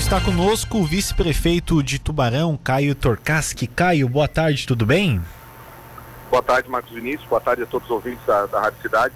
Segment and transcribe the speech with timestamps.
[0.00, 3.66] está conosco o vice-prefeito de Tubarão, Caio Torcaski.
[3.66, 5.20] Caio, boa tarde, tudo bem?
[6.30, 7.28] Boa tarde, Marcos Vinícius.
[7.28, 9.14] Boa tarde a todos os ouvintes da, da Rádio Cidade.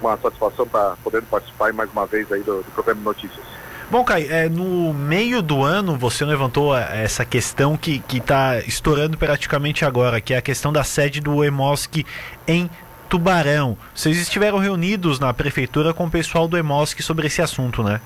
[0.00, 3.44] Uma satisfação estar podendo participar mais uma vez aí do, do programa de notícias.
[3.90, 9.18] Bom, Caio, é, no meio do ano você levantou é, essa questão que está estourando
[9.18, 12.06] praticamente agora, que é a questão da sede do EMOSC
[12.48, 12.70] em
[13.10, 13.76] Tubarão.
[13.94, 18.00] Vocês estiveram reunidos na prefeitura com o pessoal do EMOSC sobre esse assunto, né?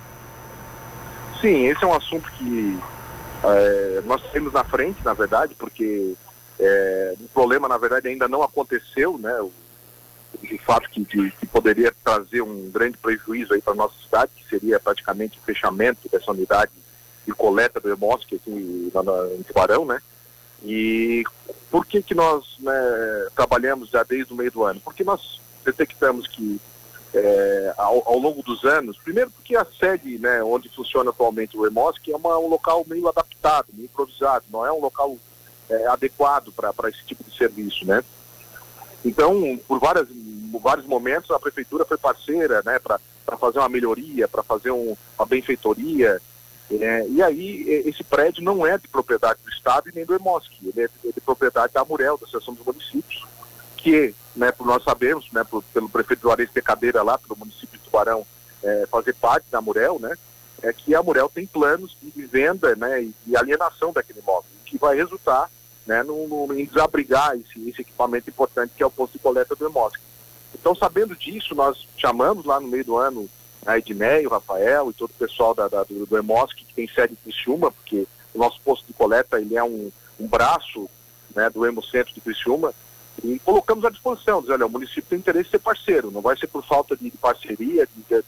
[1.40, 2.78] Sim, esse é um assunto que
[3.44, 6.14] é, nós temos na frente, na verdade, porque
[6.58, 9.40] é, o problema, na verdade, ainda não aconteceu, né?
[9.40, 9.52] O,
[10.64, 14.48] fato que, de, que poderia trazer um grande prejuízo aí para a nossa cidade, que
[14.48, 16.70] seria praticamente o fechamento dessa unidade
[17.26, 20.00] de coleta do Emosque aqui lá na, em Tubarão, né?
[20.62, 21.24] E
[21.70, 24.80] por que que nós né, trabalhamos já desde o meio do ano?
[24.80, 26.60] Porque nós detectamos que
[27.14, 31.66] é, ao, ao, longo dos anos, primeiro porque a sede né, onde funciona atualmente o
[31.66, 35.16] EMOSC é uma, um local meio adaptado, meio improvisado, não é um local
[35.70, 38.02] é, adequado para esse tipo de serviço, né?
[39.04, 40.08] Então, por várias,
[40.60, 42.98] vários momentos, a prefeitura foi parceira, né, para
[43.38, 46.20] fazer uma melhoria, para fazer um, uma benfeitoria,
[46.70, 50.50] é, e aí esse prédio não é de propriedade do Estado e nem do EMOSC,
[50.62, 53.24] ele é de, é de propriedade da Amurel, da Associação dos Municípios,
[53.78, 57.78] que, né, por nós sabemos, né, por, pelo prefeito Juarez ter cadeira lá, pelo município
[57.78, 58.26] de Tubarão,
[58.62, 60.14] é, fazer parte da Amurel, né,
[60.62, 64.76] é que a Amurel tem planos de venda né, e, de alienação daquele imóvel, que
[64.76, 65.48] vai resultar
[65.86, 69.54] né, no, no, em desabrigar esse, esse, equipamento importante que é o posto de coleta
[69.54, 69.98] do Emosc.
[70.54, 73.28] Então, sabendo disso, nós chamamos lá no meio do ano
[73.64, 77.14] a Edneia, o Rafael e todo o pessoal da, da, do, do que tem sede
[77.14, 80.88] em Criciúma, porque o nosso posto de coleta ele é um, um braço
[81.34, 82.72] né, do Hemocentro de Criciúma,
[83.24, 86.46] e colocamos à disposição, olha, o município tem interesse em ser parceiro, não vai ser
[86.46, 88.24] por falta de, de parceria, de,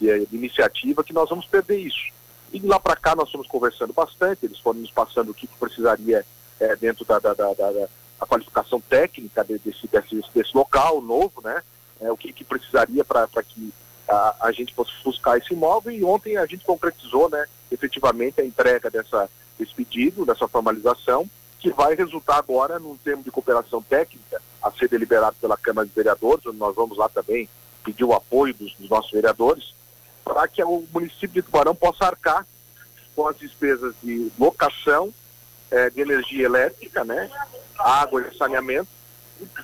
[0.00, 2.12] de, de, iniciativa que nós vamos perder isso.
[2.52, 5.46] E de lá para cá nós fomos conversando bastante, eles foram nos passando o que,
[5.46, 6.24] que precisaria
[6.58, 7.88] é, dentro da, da, da, da,
[8.26, 11.62] qualificação técnica desse, desse, desse local novo, né?
[12.00, 13.72] É, o que, que precisaria para que
[14.08, 18.44] a, a, gente fosse buscar esse imóvel e ontem a gente concretizou, né, efetivamente a
[18.44, 21.28] entrega dessa, desse pedido, dessa formalização,
[21.66, 25.92] que vai resultar agora num termo de cooperação técnica a ser deliberado pela Câmara de
[25.92, 27.48] Vereadores, onde nós vamos lá também
[27.82, 29.74] pedir o apoio dos, dos nossos vereadores,
[30.24, 32.46] para que o município de Tubarão possa arcar
[33.16, 35.12] com as despesas de locação
[35.68, 37.28] é, de energia elétrica, né,
[37.76, 38.88] água e saneamento,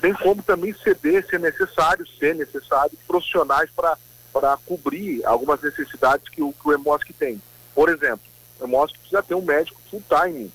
[0.01, 6.53] bem como também ceder, se necessário, ser necessário, profissionais para cobrir algumas necessidades que o,
[6.53, 7.41] que o EMOSC tem.
[7.73, 8.27] Por exemplo,
[8.59, 10.51] o EMOSC precisa ter um médico full-time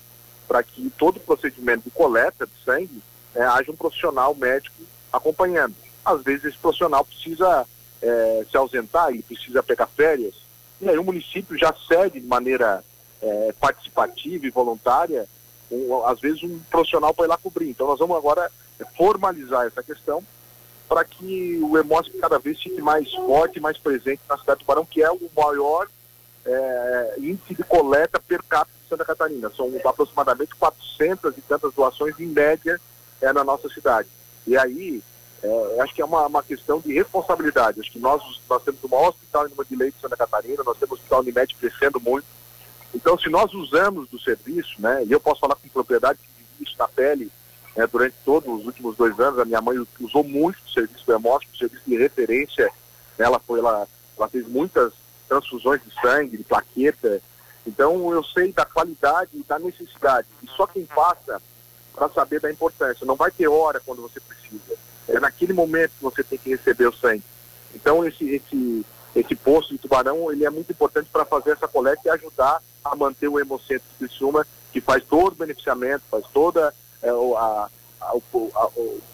[0.48, 3.02] para que todo o procedimento de coleta de sangue
[3.34, 4.82] é, haja um profissional médico
[5.12, 5.74] acompanhando.
[6.04, 7.66] Às vezes esse profissional precisa
[8.00, 10.34] é, se ausentar, ele precisa pegar férias,
[10.80, 12.82] e aí o município já cede de maneira
[13.20, 15.28] é, participativa e voluntária
[15.70, 17.68] um, às vezes um profissional para ir lá cobrir.
[17.68, 18.50] Então nós vamos agora
[18.96, 20.24] formalizar essa questão
[20.88, 24.86] para que o EMOSC cada vez fique mais forte, mais presente na cidade do Barão,
[24.86, 25.86] que é o maior
[26.46, 29.50] é, índice de coleta per capita Santa Catarina.
[29.56, 32.80] São aproximadamente 400 e tantas doações em média
[33.20, 34.08] é, na nossa cidade.
[34.46, 35.02] E aí,
[35.42, 37.80] é, acho que é uma, uma questão de responsabilidade.
[37.80, 40.62] Acho que nós, nós temos o maior hospital em número de leitos de Santa Catarina,
[40.64, 42.26] nós temos o hospital Unimed crescendo muito,
[42.94, 46.70] então, se nós usamos do serviço, né, e eu posso falar com propriedade que vivi
[46.70, 47.30] isso na pele
[47.76, 51.14] né, durante todos os últimos dois anos, a minha mãe usou muito do serviço do
[51.14, 52.64] hemógrafo, serviço de referência,
[53.18, 54.92] né, ela foi, ela, ela fez muitas
[55.28, 57.20] transfusões de sangue, de plaqueta,
[57.68, 61.40] então eu sei da qualidade e da necessidade, e só quem passa
[61.94, 64.74] para saber da importância, não vai ter hora quando você precisa,
[65.08, 67.22] é naquele momento que você tem que receber o sangue.
[67.74, 72.00] Então esse, esse, esse posto de tubarão, ele é muito importante para fazer essa coleta
[72.04, 76.74] e ajudar a manter o Hemocentro de Criciúma, que faz todo o beneficiamento, faz toda
[77.02, 77.68] é, a,
[78.00, 78.66] a, o, a,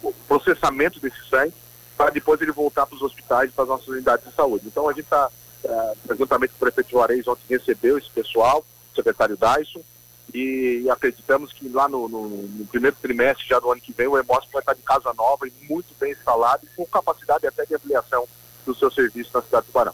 [0.03, 1.53] o, processamento desse sangue,
[1.97, 4.67] para depois ele voltar para os hospitais, para as nossas unidades de saúde.
[4.67, 5.29] Então a gente está,
[5.65, 9.81] é, juntamente com o prefeito Juarez, ontem recebeu esse pessoal, o secretário Dyson,
[10.33, 14.17] e acreditamos que lá no, no, no, primeiro trimestre já do ano que vem o
[14.17, 17.75] Hemócio vai estar de casa nova e muito bem instalado e com capacidade até de
[17.75, 18.27] ampliação
[18.65, 19.93] do seu serviço na cidade do Tubarão.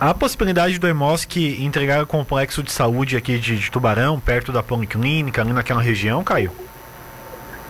[0.00, 4.62] A possibilidade do EMOSC entregar o complexo de saúde aqui de, de Tubarão, perto da
[4.62, 6.52] Policlínica, ali naquela região, Caio?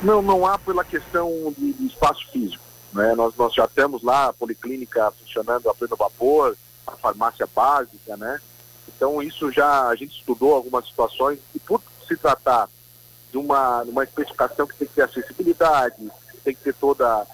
[0.03, 2.63] Não, não há pela questão de, de espaço físico.
[2.93, 3.15] Né?
[3.15, 6.57] Nós, nós já temos lá a Policlínica funcionando a pleno vapor,
[6.87, 8.41] a farmácia básica, né?
[8.89, 12.69] Então isso já a gente estudou algumas situações e por se tratar
[13.31, 16.11] de uma, uma especificação que tem que ter acessibilidade,
[16.45, 17.25] tem que ter toda a,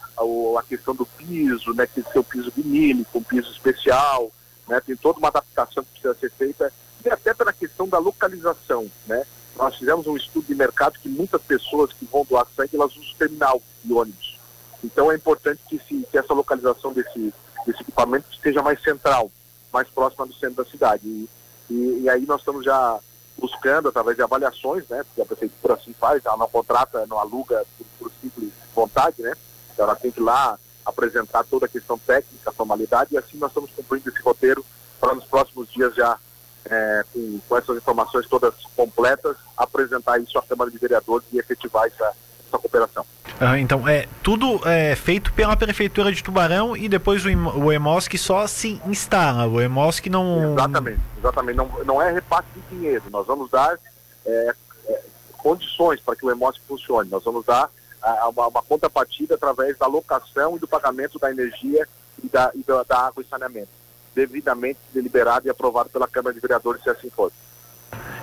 [0.59, 1.87] a questão do piso, né?
[1.87, 4.31] Que tem que ser o piso vinílico, um piso especial,
[4.67, 4.81] né?
[4.81, 6.73] Tem toda uma adaptação que precisa ser feita.
[7.05, 9.25] e até pela questão da localização, né?
[9.57, 13.15] Nós fizemos um estudo de mercado que muitas pessoas que vão doar sangue, elas usam
[13.19, 14.39] terminal de ônibus.
[14.85, 17.35] Então é importante que, se, que essa localização desse,
[17.67, 19.33] desse equipamento esteja mais central,
[19.73, 21.07] mais próxima do centro da cidade.
[21.07, 21.29] E,
[21.71, 22.99] e, e aí nós estamos já
[23.39, 25.05] buscando, através de avaliações, né?
[25.05, 29.33] Porque a prefeitura assim faz, ela não contrata, não aluga por, por simples vontade, né?
[29.73, 33.39] Então ela tem que ir lá apresentar toda a questão técnica, a formalidade, e assim
[33.39, 34.65] nós estamos cumprindo esse roteiro
[34.99, 36.19] para nos próximos dias já,
[36.65, 41.87] é, com, com, essas informações todas completas, apresentar isso à Câmara de Vereadores e efetivar
[41.87, 42.13] essa,
[42.47, 43.07] essa cooperação.
[43.41, 48.19] Ah, então, é tudo é feito pela Prefeitura de Tubarão e depois o, o EMOSC
[48.19, 49.47] só se instala.
[49.47, 50.53] O EMOSC não.
[50.53, 51.57] Exatamente, exatamente.
[51.57, 53.05] Não, não é repasse de dinheiro.
[53.11, 53.79] Nós vamos dar
[54.27, 54.55] é,
[54.89, 55.03] é,
[55.37, 57.09] condições para que o EMOSC funcione.
[57.09, 57.71] Nós vamos dar
[58.03, 61.87] a, uma, uma contrapartida através da locação e do pagamento da energia
[62.23, 63.69] e da, e da, da água e saneamento,
[64.17, 67.31] devidamente deliberado e aprovado pela Câmara de Vereadores, se assim for.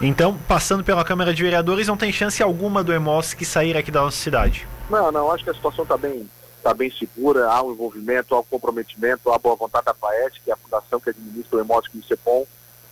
[0.02, 4.02] Então, passando pela Câmara de Vereadores, não tem chance alguma do EMOSC sair aqui da
[4.02, 4.68] nossa cidade?
[4.90, 6.30] Não, não, acho que a situação está bem,
[6.62, 10.38] tá bem segura, há um envolvimento, há um comprometimento, há a boa vontade da FAES,
[10.44, 12.46] que é a fundação que administra o EMOSC do CEPOM,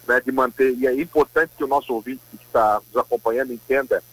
[0.07, 4.03] né, de manter, e é importante que o nosso ouvinte que está nos acompanhando entenda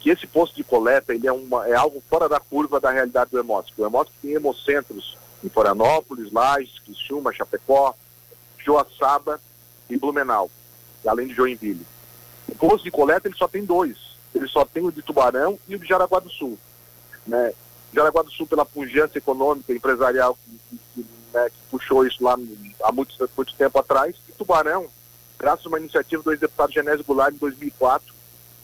[0.00, 3.30] que esse posto de coleta ele é, uma, é algo fora da curva da realidade
[3.30, 3.82] do Hemóstico.
[3.82, 7.94] O Hemóstico tem hemocentros em Florianópolis, Lages, Criciúma, Chapecó,
[8.58, 9.40] Joaçaba
[9.88, 10.50] e Blumenau,
[11.06, 11.86] além de Joinville.
[12.48, 13.96] O posto de coleta ele só tem dois.
[14.34, 16.58] Ele só tem o de Tubarão e o de Jaraguá do Sul.
[17.26, 17.52] Né?
[17.92, 20.36] Jaraguá do Sul, pela pujança econômica empresarial
[20.70, 22.36] que, que, né, que puxou isso lá
[22.82, 24.86] há muito, muito tempo atrás, e Tubarão,
[25.38, 28.14] graças a uma iniciativa do ex-deputado Genésio Goulart em 2004,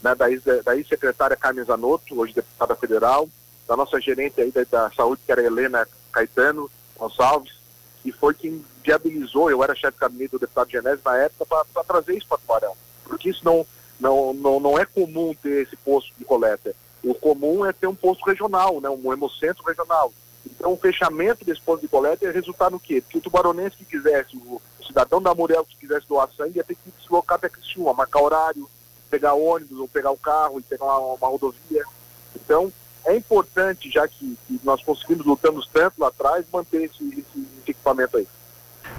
[0.02, 3.28] né, da ex-secretária Carmen Zanotto, hoje deputada federal,
[3.66, 7.58] da nossa gerente aí da, da saúde, que era Helena Caetano Gonçalves,
[8.02, 11.84] que foi quem viabilizou, eu era chefe de gabinete do deputado Genésio na época, para
[11.84, 12.74] trazer isso para Tubarão.
[13.04, 13.66] Porque isso não,
[14.00, 16.74] não, não, não é comum ter esse posto de coleta.
[17.02, 20.12] O comum é ter um posto regional, né, um hemocentro regional.
[20.46, 23.00] Então, o fechamento desse posto de coleta ia resultar no quê?
[23.00, 26.74] Porque o tubaronense que quisesse, o cidadão da Murel que quisesse doar sangue, ia ter
[26.74, 28.68] que deslocar até Criciúma, marcar horário,
[29.10, 31.84] pegar ônibus ou pegar o carro e pegar uma, uma rodovia.
[32.34, 32.72] Então,
[33.04, 37.70] é importante, já que, que, nós conseguimos, lutamos tanto lá atrás, manter esse, esse, esse
[37.70, 38.26] equipamento aí.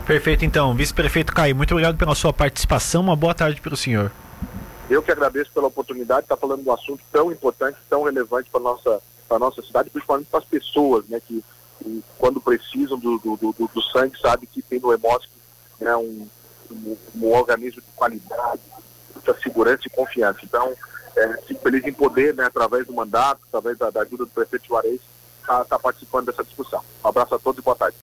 [0.06, 0.74] Perfeito, então.
[0.74, 3.02] Vice-prefeito Caio, muito obrigado pela sua participação.
[3.02, 4.12] Uma boa tarde para o senhor.
[4.90, 8.50] Eu que agradeço pela oportunidade de estar falando de um assunto tão importante, tão relevante
[8.50, 9.02] para a nossa,
[9.40, 11.44] nossa cidade, principalmente para as pessoas, né, que,
[11.78, 15.30] que quando precisam do, do, do, do, sangue, sabe que tem no Hemosc
[15.80, 16.28] né, um,
[16.72, 18.62] um, um organismo de qualidade,
[19.14, 20.40] muita segurança e confiança.
[20.44, 20.74] Então,
[21.16, 24.66] é, fico feliz em poder, né, através do mandato, através da, da ajuda do prefeito
[24.66, 25.00] Juarez,
[25.42, 26.82] estar tá, tá participando dessa discussão.
[27.04, 27.98] Um abraço a todos e boa tarde.